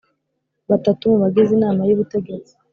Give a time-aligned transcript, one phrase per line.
[0.69, 2.53] Batatu mu bagize inama y ubutegetsi